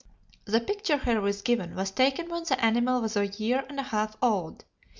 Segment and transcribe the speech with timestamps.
[0.45, 4.17] The picture herewith given was taken when the animal was a year and a half
[4.19, 4.65] old.